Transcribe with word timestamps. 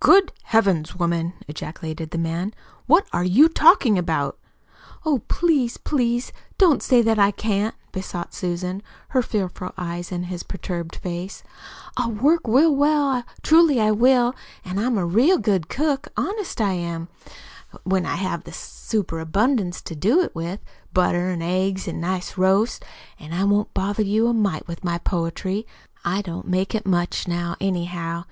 "Good 0.00 0.32
Heavens, 0.44 0.96
woman!" 0.98 1.34
ejaculated 1.48 2.10
the 2.10 2.16
man. 2.16 2.54
"What 2.86 3.06
are 3.12 3.22
you 3.24 3.46
talking 3.46 3.98
about?" 3.98 4.38
"Oh, 5.04 5.18
please, 5.28 5.76
please 5.76 6.32
don't 6.56 6.82
say 6.82 7.02
that 7.02 7.18
I 7.18 7.30
can't," 7.30 7.74
besought 7.92 8.32
Susan, 8.32 8.82
her 9.08 9.20
fearful 9.20 9.74
eyes 9.76 10.10
on 10.12 10.22
his 10.22 10.44
perturbed 10.44 10.96
face. 10.96 11.42
"I'll 11.94 12.10
work 12.12 12.40
real 12.46 12.74
well 12.74 13.22
truly 13.42 13.78
I 13.78 13.90
will. 13.90 14.34
An' 14.64 14.78
I'm 14.78 14.96
a 14.96 15.04
real 15.04 15.36
good 15.36 15.68
cook, 15.68 16.08
honest 16.16 16.58
I 16.58 16.72
am, 16.72 17.08
when 17.84 18.06
I 18.06 18.14
have 18.16 18.48
a 18.48 18.52
super 18.54 19.20
abundance 19.20 19.82
to 19.82 19.94
do 19.94 20.22
it 20.22 20.34
with 20.34 20.60
butter, 20.94 21.28
an' 21.28 21.42
eggs, 21.42 21.86
an' 21.86 22.00
nice 22.00 22.38
roasts. 22.38 22.80
An' 23.20 23.34
I 23.34 23.44
won't 23.44 23.74
bother 23.74 24.02
you 24.02 24.26
a 24.28 24.32
mite 24.32 24.66
with 24.66 24.82
my 24.84 24.96
poetry. 24.96 25.66
I 26.02 26.22
don't 26.22 26.48
make 26.48 26.74
it 26.74 26.86
much 26.86 27.28
now, 27.28 27.56
anyhow. 27.60 28.24